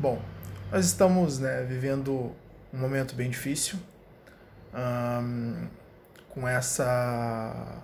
Bom, 0.00 0.18
nós 0.72 0.86
estamos 0.86 1.38
né, 1.38 1.62
vivendo 1.62 2.34
um 2.72 2.78
momento 2.78 3.14
bem 3.14 3.28
difícil 3.28 3.78
com 6.30 6.48
essa 6.48 7.82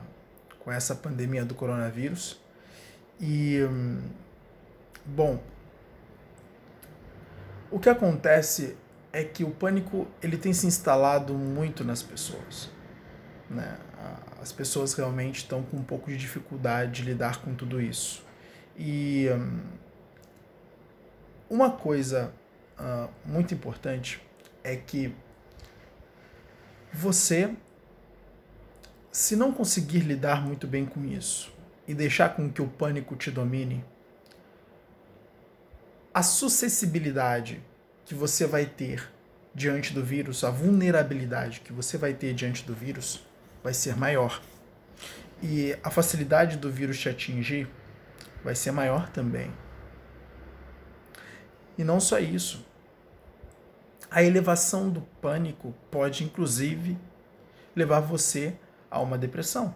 com 0.60 0.72
essa 0.72 0.94
pandemia 0.94 1.44
do 1.44 1.54
coronavírus 1.54 2.40
e 3.20 3.58
bom 5.04 5.38
o 7.70 7.78
que 7.78 7.90
acontece 7.90 8.78
é 9.12 9.22
que 9.22 9.44
o 9.44 9.50
pânico 9.50 10.08
ele 10.22 10.38
tem 10.38 10.54
se 10.54 10.66
instalado 10.66 11.34
muito 11.34 11.84
nas 11.84 12.02
pessoas 12.02 12.70
né? 13.50 13.76
As 14.40 14.52
pessoas 14.52 14.94
realmente 14.94 15.36
estão 15.40 15.62
com 15.62 15.76
um 15.76 15.84
pouco 15.84 16.10
de 16.10 16.16
dificuldade 16.16 16.92
de 16.92 17.02
lidar 17.02 17.42
com 17.42 17.54
tudo 17.54 17.78
isso 17.78 18.24
e 18.74 19.28
uma 21.48 21.70
coisa 21.70 22.32
uh, 22.78 23.08
muito 23.24 23.54
importante 23.54 24.20
é 24.62 24.76
que 24.76 25.14
você, 26.92 27.54
se 29.12 29.36
não 29.36 29.52
conseguir 29.52 30.00
lidar 30.00 30.44
muito 30.44 30.66
bem 30.66 30.84
com 30.84 31.04
isso 31.04 31.52
e 31.86 31.94
deixar 31.94 32.30
com 32.30 32.50
que 32.50 32.60
o 32.60 32.66
pânico 32.66 33.14
te 33.14 33.30
domine, 33.30 33.84
a 36.12 36.22
suscessibilidade 36.22 37.62
que 38.04 38.14
você 38.14 38.46
vai 38.46 38.66
ter 38.66 39.12
diante 39.54 39.92
do 39.92 40.04
vírus, 40.04 40.42
a 40.44 40.50
vulnerabilidade 40.50 41.60
que 41.60 41.72
você 41.72 41.96
vai 41.96 42.14
ter 42.14 42.34
diante 42.34 42.64
do 42.64 42.74
vírus 42.74 43.24
vai 43.62 43.74
ser 43.74 43.96
maior. 43.96 44.42
E 45.42 45.76
a 45.82 45.90
facilidade 45.90 46.56
do 46.56 46.70
vírus 46.70 46.98
te 46.98 47.08
atingir 47.08 47.68
vai 48.42 48.54
ser 48.54 48.70
maior 48.70 49.08
também. 49.10 49.52
E 51.76 51.84
não 51.84 52.00
só 52.00 52.18
isso. 52.18 52.64
A 54.10 54.22
elevação 54.22 54.88
do 54.88 55.02
pânico 55.20 55.74
pode, 55.90 56.24
inclusive, 56.24 56.96
levar 57.74 58.00
você 58.00 58.56
a 58.90 59.00
uma 59.00 59.18
depressão, 59.18 59.74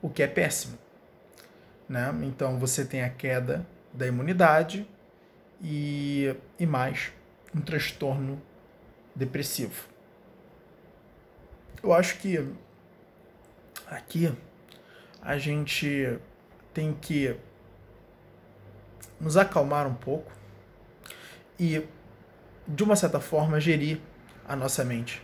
o 0.00 0.08
que 0.08 0.22
é 0.22 0.26
péssimo. 0.28 0.78
Né? 1.88 2.14
Então 2.22 2.58
você 2.58 2.84
tem 2.84 3.02
a 3.02 3.10
queda 3.10 3.66
da 3.92 4.06
imunidade 4.06 4.86
e, 5.62 6.34
e 6.58 6.66
mais 6.66 7.12
um 7.54 7.60
transtorno 7.60 8.40
depressivo. 9.14 9.88
Eu 11.82 11.92
acho 11.92 12.18
que 12.18 12.48
aqui 13.86 14.32
a 15.20 15.36
gente 15.38 16.18
tem 16.72 16.92
que 16.94 17.36
nos 19.20 19.36
acalmar 19.36 19.86
um 19.86 19.94
pouco 19.94 20.30
e, 21.58 21.82
de 22.66 22.82
uma 22.82 22.96
certa 22.96 23.20
forma, 23.20 23.60
gerir 23.60 24.00
a 24.46 24.56
nossa 24.56 24.84
mente, 24.84 25.22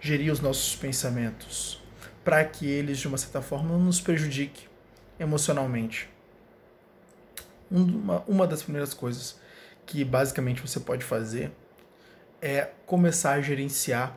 gerir 0.00 0.32
os 0.32 0.40
nossos 0.40 0.74
pensamentos, 0.76 1.82
para 2.24 2.44
que 2.44 2.66
eles, 2.66 2.98
de 2.98 3.08
uma 3.08 3.18
certa 3.18 3.40
forma, 3.40 3.70
não 3.70 3.80
nos 3.80 4.00
prejudiquem 4.00 4.68
emocionalmente. 5.18 6.08
Uma, 7.70 8.22
uma 8.26 8.46
das 8.46 8.62
primeiras 8.62 8.94
coisas 8.94 9.38
que 9.84 10.04
basicamente 10.04 10.60
você 10.60 10.80
pode 10.80 11.04
fazer 11.04 11.50
é 12.40 12.70
começar 12.86 13.32
a 13.32 13.40
gerenciar 13.40 14.16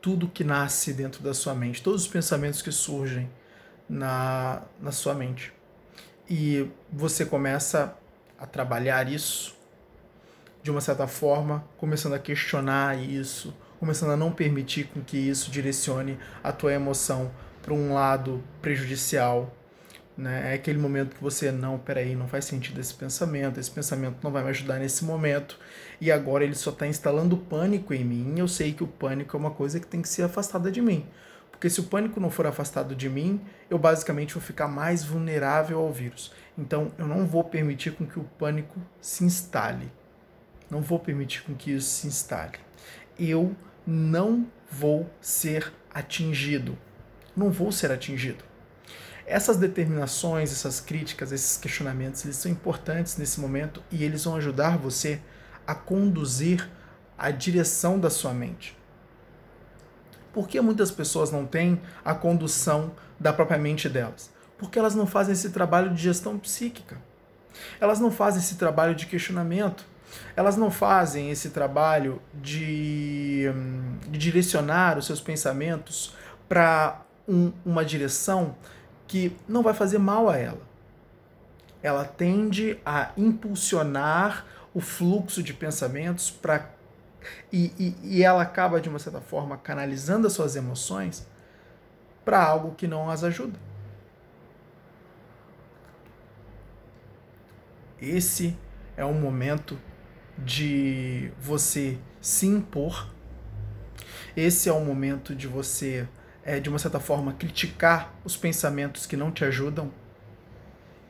tudo 0.00 0.28
que 0.28 0.44
nasce 0.44 0.92
dentro 0.92 1.22
da 1.22 1.34
sua 1.34 1.54
mente, 1.54 1.82
todos 1.82 2.02
os 2.02 2.08
pensamentos 2.08 2.62
que 2.62 2.70
surgem 2.70 3.30
na, 3.88 4.62
na 4.80 4.92
sua 4.92 5.14
mente. 5.14 5.52
E 6.28 6.68
você 6.92 7.24
começa 7.24 7.96
a 8.38 8.46
trabalhar 8.46 9.10
isso 9.10 9.56
de 10.66 10.70
uma 10.72 10.80
certa 10.80 11.06
forma, 11.06 11.64
começando 11.78 12.14
a 12.14 12.18
questionar 12.18 13.00
isso, 13.00 13.54
começando 13.78 14.10
a 14.10 14.16
não 14.16 14.32
permitir 14.32 14.88
com 14.88 15.00
que 15.00 15.16
isso 15.16 15.48
direcione 15.48 16.18
a 16.42 16.50
tua 16.50 16.72
emoção 16.72 17.30
para 17.62 17.72
um 17.72 17.94
lado 17.94 18.42
prejudicial. 18.60 19.54
Né? 20.18 20.50
É 20.50 20.54
aquele 20.54 20.76
momento 20.76 21.14
que 21.14 21.22
você, 21.22 21.52
não, 21.52 21.78
peraí, 21.78 22.16
não 22.16 22.26
faz 22.26 22.46
sentido 22.46 22.80
esse 22.80 22.92
pensamento, 22.92 23.60
esse 23.60 23.70
pensamento 23.70 24.16
não 24.24 24.32
vai 24.32 24.42
me 24.42 24.50
ajudar 24.50 24.80
nesse 24.80 25.04
momento, 25.04 25.56
e 26.00 26.10
agora 26.10 26.42
ele 26.42 26.56
só 26.56 26.70
está 26.70 26.84
instalando 26.84 27.36
pânico 27.36 27.94
em 27.94 28.04
mim, 28.04 28.34
eu 28.36 28.48
sei 28.48 28.72
que 28.72 28.82
o 28.82 28.88
pânico 28.88 29.36
é 29.36 29.38
uma 29.38 29.52
coisa 29.52 29.78
que 29.78 29.86
tem 29.86 30.02
que 30.02 30.08
ser 30.08 30.24
afastada 30.24 30.68
de 30.68 30.82
mim. 30.82 31.06
Porque 31.52 31.70
se 31.70 31.78
o 31.78 31.84
pânico 31.84 32.18
não 32.18 32.28
for 32.28 32.44
afastado 32.44 32.92
de 32.92 33.08
mim, 33.08 33.40
eu 33.70 33.78
basicamente 33.78 34.34
vou 34.34 34.42
ficar 34.42 34.66
mais 34.66 35.04
vulnerável 35.04 35.78
ao 35.78 35.92
vírus. 35.92 36.32
Então 36.58 36.90
eu 36.98 37.06
não 37.06 37.24
vou 37.24 37.44
permitir 37.44 37.92
com 37.92 38.04
que 38.04 38.18
o 38.18 38.24
pânico 38.24 38.80
se 39.00 39.22
instale. 39.22 39.92
Não 40.70 40.80
vou 40.80 40.98
permitir 40.98 41.42
com 41.42 41.54
que 41.54 41.70
isso 41.70 41.88
se 41.88 42.06
instale. 42.06 42.58
Eu 43.18 43.54
não 43.86 44.46
vou 44.70 45.08
ser 45.20 45.72
atingido. 45.92 46.76
Não 47.36 47.50
vou 47.50 47.70
ser 47.70 47.92
atingido. 47.92 48.44
Essas 49.26 49.56
determinações, 49.56 50.52
essas 50.52 50.80
críticas, 50.80 51.32
esses 51.32 51.56
questionamentos, 51.56 52.24
eles 52.24 52.36
são 52.36 52.50
importantes 52.50 53.16
nesse 53.16 53.40
momento 53.40 53.82
e 53.90 54.04
eles 54.04 54.24
vão 54.24 54.36
ajudar 54.36 54.78
você 54.78 55.20
a 55.66 55.74
conduzir 55.74 56.68
a 57.18 57.30
direção 57.30 57.98
da 57.98 58.10
sua 58.10 58.32
mente. 58.32 58.76
Por 60.32 60.46
que 60.46 60.60
muitas 60.60 60.90
pessoas 60.90 61.30
não 61.32 61.46
têm 61.46 61.80
a 62.04 62.14
condução 62.14 62.94
da 63.18 63.32
própria 63.32 63.58
mente 63.58 63.88
delas? 63.88 64.30
Porque 64.58 64.78
elas 64.78 64.94
não 64.94 65.06
fazem 65.06 65.32
esse 65.32 65.50
trabalho 65.50 65.92
de 65.94 66.02
gestão 66.02 66.38
psíquica. 66.38 67.00
Elas 67.80 67.98
não 67.98 68.10
fazem 68.10 68.40
esse 68.40 68.56
trabalho 68.56 68.94
de 68.94 69.06
questionamento 69.06 69.86
elas 70.34 70.56
não 70.56 70.70
fazem 70.70 71.30
esse 71.30 71.50
trabalho 71.50 72.20
de, 72.34 73.44
de 74.08 74.18
direcionar 74.18 74.98
os 74.98 75.06
seus 75.06 75.20
pensamentos 75.20 76.14
para 76.48 77.02
um, 77.28 77.52
uma 77.64 77.84
direção 77.84 78.56
que 79.06 79.36
não 79.48 79.62
vai 79.62 79.74
fazer 79.74 79.98
mal 79.98 80.28
a 80.28 80.36
ela. 80.36 80.62
Ela 81.82 82.04
tende 82.04 82.78
a 82.84 83.10
impulsionar 83.16 84.44
o 84.74 84.80
fluxo 84.80 85.42
de 85.42 85.54
pensamentos 85.54 86.30
para 86.30 86.74
e, 87.52 87.72
e, 87.78 87.96
e, 88.18 88.22
ela 88.22 88.42
acaba, 88.42 88.80
de 88.80 88.88
uma 88.88 89.00
certa 89.00 89.20
forma, 89.20 89.56
canalizando 89.56 90.28
as 90.28 90.32
suas 90.32 90.54
emoções 90.54 91.26
para 92.24 92.40
algo 92.40 92.74
que 92.74 92.86
não 92.86 93.10
as 93.10 93.24
ajuda. 93.24 93.58
Esse 98.00 98.56
é 98.96 99.04
um 99.04 99.14
momento 99.14 99.78
de 100.38 101.30
você 101.40 101.98
se 102.20 102.46
impor. 102.46 103.10
Esse 104.36 104.68
é 104.68 104.72
o 104.72 104.84
momento 104.84 105.34
de 105.34 105.46
você, 105.46 106.06
é, 106.44 106.60
de 106.60 106.68
uma 106.68 106.78
certa 106.78 107.00
forma, 107.00 107.32
criticar 107.32 108.14
os 108.24 108.36
pensamentos 108.36 109.06
que 109.06 109.16
não 109.16 109.30
te 109.30 109.44
ajudam 109.44 109.90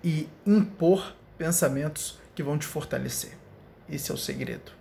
e 0.03 0.29
impor 0.47 1.15
pensamentos 1.37 2.19
que 2.35 2.43
vão 2.43 2.59
te 2.59 2.67
fortalecer. 2.67 3.37
Esse 3.89 4.11
é 4.11 4.15
o 4.15 4.19
segredo. 4.19 4.73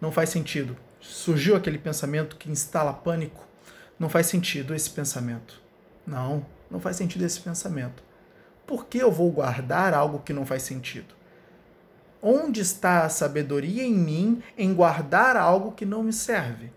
Não 0.00 0.12
faz 0.12 0.28
sentido. 0.30 0.76
Surgiu 1.00 1.56
aquele 1.56 1.78
pensamento 1.78 2.36
que 2.36 2.50
instala 2.50 2.92
pânico. 2.92 3.46
Não 3.98 4.08
faz 4.08 4.26
sentido 4.26 4.74
esse 4.74 4.90
pensamento. 4.90 5.60
Não, 6.06 6.46
não 6.70 6.80
faz 6.80 6.96
sentido 6.96 7.24
esse 7.24 7.40
pensamento. 7.40 8.02
Por 8.66 8.86
que 8.86 8.98
eu 8.98 9.10
vou 9.10 9.30
guardar 9.30 9.94
algo 9.94 10.20
que 10.20 10.32
não 10.32 10.46
faz 10.46 10.62
sentido? 10.62 11.14
Onde 12.26 12.62
está 12.62 13.04
a 13.04 13.10
sabedoria 13.10 13.82
em 13.82 13.92
mim 13.92 14.42
em 14.56 14.72
guardar 14.72 15.36
algo 15.36 15.72
que 15.72 15.84
não 15.84 16.02
me 16.02 16.10
serve? 16.10 16.72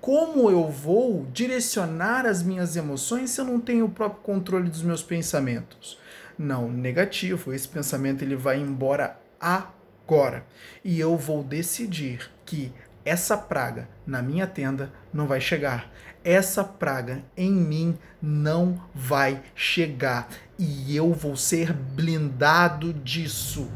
Como 0.00 0.50
eu 0.50 0.70
vou 0.70 1.26
direcionar 1.30 2.24
as 2.24 2.42
minhas 2.42 2.76
emoções 2.76 3.28
se 3.28 3.42
eu 3.42 3.44
não 3.44 3.60
tenho 3.60 3.84
o 3.84 3.90
próprio 3.90 4.22
controle 4.22 4.70
dos 4.70 4.80
meus 4.80 5.02
pensamentos? 5.02 6.00
Não, 6.38 6.72
negativo. 6.72 7.52
Esse 7.52 7.68
pensamento 7.68 8.24
ele 8.24 8.36
vai 8.36 8.58
embora 8.58 9.20
agora. 9.38 10.46
E 10.82 10.98
eu 10.98 11.14
vou 11.18 11.44
decidir 11.44 12.30
que 12.46 12.72
essa 13.04 13.36
praga 13.36 13.86
na 14.06 14.22
minha 14.22 14.46
tenda 14.46 14.90
não 15.12 15.26
vai 15.26 15.42
chegar. 15.42 15.92
Essa 16.24 16.64
praga 16.64 17.22
em 17.36 17.52
mim 17.52 17.98
não 18.20 18.82
vai 18.94 19.42
chegar 19.54 20.28
e 20.62 20.96
eu 20.96 21.12
vou 21.12 21.34
ser 21.34 21.72
blindado 21.72 22.92
disso. 22.92 23.68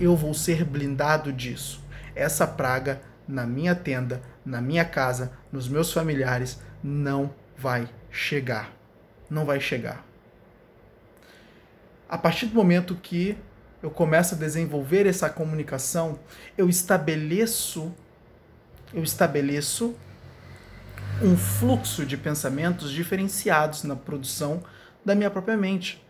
Eu 0.00 0.16
vou 0.16 0.34
ser 0.34 0.64
blindado 0.64 1.32
disso. 1.32 1.80
Essa 2.12 2.44
praga 2.44 3.00
na 3.28 3.46
minha 3.46 3.74
tenda, 3.74 4.20
na 4.44 4.60
minha 4.60 4.84
casa, 4.84 5.32
nos 5.52 5.68
meus 5.68 5.92
familiares, 5.92 6.60
não 6.82 7.32
vai 7.56 7.88
chegar. 8.10 8.72
Não 9.30 9.44
vai 9.44 9.60
chegar. 9.60 10.04
A 12.08 12.18
partir 12.18 12.46
do 12.46 12.54
momento 12.56 12.96
que 12.96 13.38
eu 13.80 13.90
começo 13.90 14.34
a 14.34 14.38
desenvolver 14.38 15.06
essa 15.06 15.30
comunicação, 15.30 16.18
eu 16.58 16.68
estabeleço 16.68 17.94
eu 18.92 19.02
estabeleço 19.02 19.96
um 21.20 21.36
fluxo 21.36 22.06
de 22.06 22.16
pensamentos 22.16 22.92
diferenciados 22.92 23.82
na 23.82 23.96
produção 23.96 24.62
da 25.04 25.16
minha 25.16 25.30
própria 25.30 25.56
mente. 25.56 26.03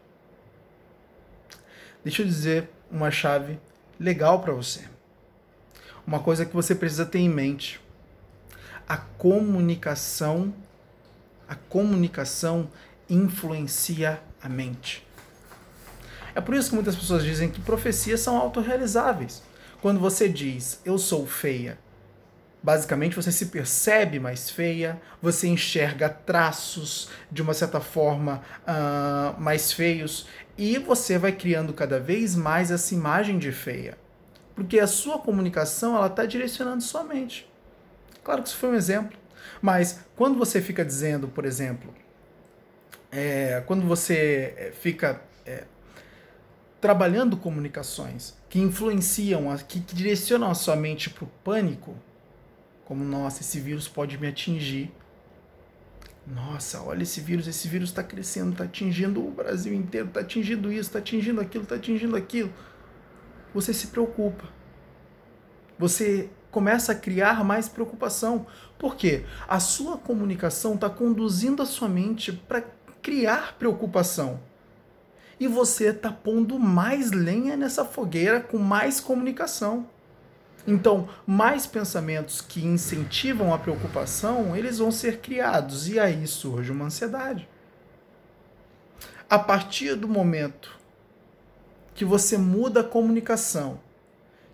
Deixa 2.05 2.21
eu 2.21 2.27
dizer 2.27 2.69
uma 2.91 3.11
chave 3.11 3.59
legal 3.99 4.41
para 4.41 4.53
você. 4.53 4.85
uma 6.07 6.21
coisa 6.21 6.45
que 6.45 6.53
você 6.55 6.75
precisa 6.75 7.07
ter 7.07 7.19
em 7.19 7.31
mente. 7.31 7.81
A 8.87 8.99
comunicação, 8.99 10.55
a 11.49 11.55
comunicação 11.55 12.71
influencia 13.09 14.21
a 14.43 14.49
mente. 14.49 15.07
É 16.35 16.43
por 16.43 16.55
isso 16.55 16.69
que 16.69 16.75
muitas 16.75 16.95
pessoas 16.95 17.25
dizem 17.25 17.49
que 17.49 17.61
profecias 17.61 18.21
são 18.21 18.37
autorrealizáveis. 18.37 19.43
Quando 19.81 19.99
você 19.99 20.29
diz 20.29 20.81
eu 20.85 20.99
sou 20.99 21.27
feia, 21.27 21.79
basicamente 22.65 23.15
você 23.15 23.31
se 23.31 23.47
percebe 23.47 24.19
mais 24.19 24.49
feia, 24.49 24.99
você 25.21 25.47
enxerga 25.47 26.09
traços 26.09 27.11
de 27.31 27.43
uma 27.43 27.53
certa 27.53 27.79
forma 27.79 28.41
uh, 28.63 29.39
mais 29.39 29.71
feios 29.71 30.27
e 30.57 30.79
você 30.79 31.19
vai 31.19 31.33
criando 31.33 31.75
cada 31.75 32.01
vez 32.01 32.35
mais 32.35 32.71
essa 32.71 32.95
imagem 32.95 33.39
de 33.39 33.53
feia. 33.53 33.99
Porque 34.55 34.81
a 34.81 34.87
sua 34.87 35.19
comunicação 35.19 35.95
ela 35.95 36.07
está 36.07 36.25
direcionando 36.25 36.83
sua 36.83 37.05
mente. 37.05 37.47
Claro 38.23 38.43
que 38.43 38.49
isso 38.49 38.57
foi 38.57 38.71
um 38.71 38.75
exemplo. 38.75 39.19
Mas 39.61 40.01
quando 40.17 40.39
você 40.39 40.63
fica 40.63 40.83
dizendo, 40.83 41.29
por 41.29 41.45
exemplo, 41.45 41.93
é, 43.13 43.63
quando 43.67 43.87
você 43.87 44.55
é, 44.57 44.73
fica 44.73 45.21
é, 45.45 45.65
trabalhando 46.81 47.37
comunicações 47.37 48.35
que 48.49 48.59
influenciam, 48.59 49.55
que, 49.69 49.81
que 49.81 49.95
direcionam 49.95 50.51
a 50.51 50.55
sua 50.55 50.77
mente 50.77 51.11
para 51.11 51.25
o 51.25 51.29
pânico, 51.45 51.95
como, 52.85 53.05
nossa, 53.05 53.43
esse 53.43 53.61
vírus 53.61 53.89
pode 53.89 54.19
me 54.19 54.27
atingir. 54.27 54.93
Nossa, 56.27 56.83
olha 56.83 57.03
esse 57.03 57.21
vírus, 57.21 57.47
esse 57.47 57.69
vírus 57.69 57.91
está 57.91 58.03
crescendo, 58.03 58.53
está 58.53 58.65
atingindo 58.65 59.27
o 59.27 59.31
Brasil 59.31 59.75
inteiro, 59.75 60.09
está 60.09 60.21
atingindo 60.21 60.73
isso, 60.73 60.89
está 60.89 60.99
atingindo 60.99 61.41
aquilo, 61.41 61.65
está 61.65 61.75
atingindo 61.75 62.17
aquilo. 62.17 62.53
Você 63.53 63.73
se 63.75 63.89
preocupa. 63.89 64.45
Você 65.79 66.31
começa 66.51 66.93
a 66.93 66.95
criar 66.95 67.45
mais 67.45 67.69
preocupação. 67.69 68.47
Por 68.79 68.97
quê? 68.97 69.25
A 69.47 69.61
sua 69.61 69.99
comunicação 69.99 70.75
está 70.75 70.89
conduzindo 70.89 71.63
a 71.63 71.67
sua 71.67 71.89
mente 71.89 72.33
para 72.33 72.63
criar 73.03 73.57
preocupação 73.59 74.41
e 75.39 75.49
você 75.49 75.89
está 75.89 76.11
pondo 76.11 76.59
mais 76.59 77.11
lenha 77.11 77.57
nessa 77.57 77.85
fogueira 77.85 78.41
com 78.41 78.59
mais 78.59 79.01
comunicação. 79.01 79.87
Então, 80.67 81.09
mais 81.27 81.67
pensamentos 81.67 82.41
que 82.41 82.65
incentivam 82.65 83.53
a 83.53 83.59
preocupação, 83.59 84.57
eles 84.57 84.79
vão 84.79 84.91
ser 84.91 85.19
criados 85.19 85.89
e 85.89 85.99
aí 85.99 86.27
surge 86.27 86.73
uma 86.73 86.87
ansiedade. 86.87 87.49
A 89.29 89.39
partir 89.39 89.95
do 89.95 90.09
momento 90.09 90.79
que 91.95 92.05
você 92.05 92.39
muda 92.39 92.81
a 92.81 92.85
comunicação, 92.85 93.79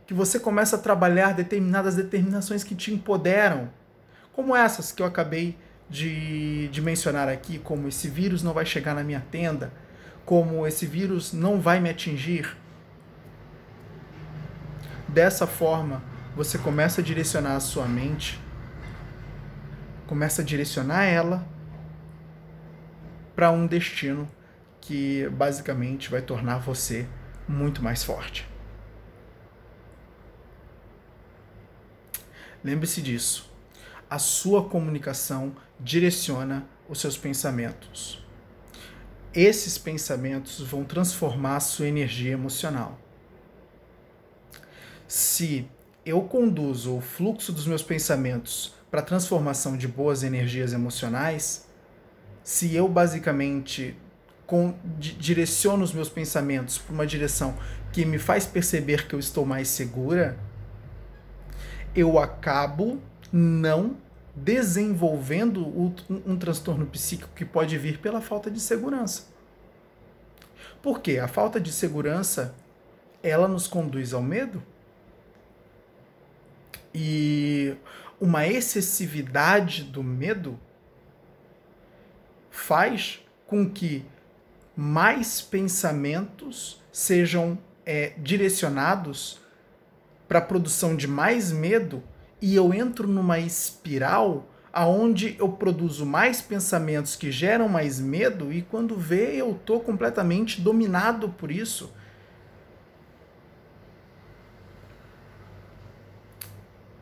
que 0.07 0.13
você 0.13 0.41
começa 0.41 0.77
a 0.77 0.79
trabalhar 0.79 1.35
determinadas 1.35 1.95
determinações 1.95 2.65
que 2.65 2.75
te 2.75 2.93
empoderam, 2.93 3.71
como 4.33 4.57
essas 4.57 4.91
que 4.91 5.03
eu 5.03 5.07
acabei 5.07 5.57
de, 5.89 6.69
de 6.69 6.83
mencionar 6.83 7.29
aqui, 7.29 7.59
como 7.59 7.89
esse 7.89 8.09
vírus 8.09 8.43
não 8.43 8.53
vai 8.53 8.67
chegar 8.67 8.95
na 8.95 9.05
minha 9.05 9.25
tenda, 9.31 9.73
como 10.25 10.67
esse 10.67 10.87
vírus 10.87 11.33
não 11.33 11.61
vai 11.61 11.81
me 11.81 11.91
atingir. 11.91 12.57
Dessa 15.13 15.47
forma, 15.47 16.03
você 16.37 16.59
começa 16.59 17.01
a 17.01 17.05
direcionar 17.05 17.57
a 17.57 17.61
sua 17.61 17.87
mente, 17.87 18.41
começa 20.07 20.43
a 20.43 20.45
direcionar 20.45 21.05
ela 21.05 21.47
para 23.35 23.51
um 23.51 23.67
destino 23.67 24.29
que 24.81 25.29
basicamente 25.31 26.11
vai 26.11 26.23
tornar 26.23 26.59
você 26.59 27.07
muito 27.49 27.83
mais 27.83 28.05
forte. 28.05 28.49
Lembre-se 32.63 33.01
disso. 33.01 33.51
A 34.09 34.19
sua 34.19 34.69
comunicação 34.69 35.55
direciona 35.81 36.67
os 36.89 37.01
seus 37.01 37.17
pensamentos 37.17 38.21
esses 39.33 39.79
pensamentos 39.79 40.61
vão 40.61 40.85
transformar 40.85 41.57
a 41.57 41.61
sua 41.61 41.87
energia 41.87 42.33
emocional. 42.33 43.00
Se 45.11 45.69
eu 46.07 46.23
conduzo 46.23 46.99
o 46.99 47.01
fluxo 47.01 47.53
dos 47.53 47.67
meus 47.67 47.83
pensamentos 47.83 48.73
para 48.93 49.01
a 49.01 49.03
transformação 49.03 49.77
de 49.77 49.89
boas 49.89 50.23
energias 50.23 50.73
emocionais, 50.73 51.67
se 52.45 52.77
eu 52.77 52.87
basicamente 52.87 53.97
com, 54.47 54.73
direciono 54.97 55.83
os 55.83 55.93
meus 55.93 56.09
pensamentos 56.09 56.79
para 56.79 56.95
uma 56.95 57.05
direção 57.05 57.57
que 57.93 58.05
me 58.05 58.21
faz 58.21 58.47
perceber 58.47 59.09
que 59.09 59.15
eu 59.17 59.19
estou 59.19 59.45
mais 59.45 59.67
segura, 59.67 60.39
eu 61.93 62.17
acabo 62.17 63.03
não 63.33 63.97
desenvolvendo 64.33 65.67
um, 65.67 65.93
um 66.25 66.39
transtorno 66.39 66.87
psíquico 66.87 67.35
que 67.35 67.45
pode 67.45 67.77
vir 67.77 67.99
pela 67.99 68.21
falta 68.21 68.49
de 68.49 68.61
segurança. 68.61 69.25
Por 70.81 71.01
quê? 71.01 71.19
A 71.19 71.27
falta 71.27 71.61
de 71.61 71.73
segurança 71.73 72.55
ela 73.25 73.49
nos 73.49 73.67
conduz 73.67 74.15
ao 74.15 74.23
medo 74.23 74.63
e 76.95 77.75
uma 78.21 78.47
excessividade 78.47 79.85
do 79.85 80.03
medo 80.03 80.59
faz 82.51 83.21
com 83.47 83.69
que 83.69 84.05
mais 84.77 85.41
pensamentos 85.41 86.81
sejam 86.93 87.59
é, 87.87 88.13
direcionados 88.19 89.41
para 90.29 90.39
a 90.39 90.43
produção 90.43 90.95
de 90.95 91.09
mais 91.09 91.51
medo 91.51 92.03
e 92.41 92.55
eu 92.55 92.73
entro 92.73 93.09
numa 93.09 93.39
espiral 93.39 94.49
aonde 94.73 95.35
eu 95.39 95.49
produzo 95.49 96.07
mais 96.07 96.41
pensamentos 96.41 97.17
que 97.17 97.33
geram 97.33 97.69
mais 97.69 97.99
medo 97.99 98.53
e 98.53 98.63
quando 98.63 98.97
vê 98.97 99.35
eu 99.35 99.59
tô 99.65 99.81
completamente 99.81 100.61
dominado 100.61 101.31
por 101.31 101.51
isso. 101.51 101.93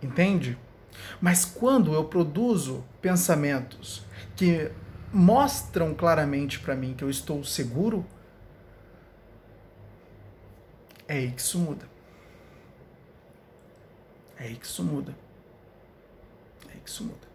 Entende? 0.03 0.59
Mas 1.21 1.45
quando 1.45 1.93
eu 1.93 2.05
produzo 2.05 2.85
pensamentos 3.01 4.05
que 4.37 4.71
mostram 5.13 5.95
claramente 5.95 6.59
para 6.59 6.75
mim 6.75 6.95
que 6.95 7.03
eu 7.03 7.11
estou 7.11 7.43
seguro, 7.45 8.05
é 11.07 11.15
aí 11.15 11.33
que 11.33 11.41
isso 11.41 11.59
muda. 11.59 11.89
É 14.37 14.45
aí 14.45 14.57
que 14.57 14.67
isso 14.67 14.85
muda 14.85 15.15
que 16.89 16.93
isso 16.93 17.05
muda. 17.05 17.29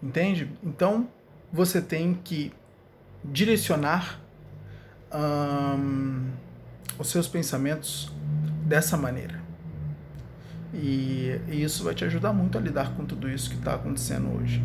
Entende? 0.00 0.50
Então, 0.62 1.08
você 1.52 1.82
tem 1.82 2.14
que 2.14 2.52
direcionar 3.24 4.20
hum, 5.12 6.30
os 6.96 7.10
seus 7.10 7.26
pensamentos 7.26 8.12
dessa 8.68 8.96
maneira. 8.96 9.40
E, 10.74 11.40
e, 11.48 11.62
isso 11.62 11.82
vai 11.82 11.94
te 11.94 12.04
ajudar 12.04 12.32
muito 12.32 12.58
a 12.58 12.60
lidar 12.60 12.92
com 12.94 13.04
tudo 13.04 13.28
isso 13.28 13.48
que 13.48 13.56
está 13.56 13.74
acontecendo 13.74 14.28
hoje. 14.36 14.62